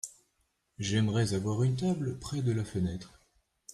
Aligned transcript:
J'aimerais 0.79 1.35
avoir 1.35 1.61
une 1.61 1.75
table 1.75 2.17
près 2.17 2.41
de 2.41 2.51
la 2.51 2.65
fenêtre. 2.65 3.19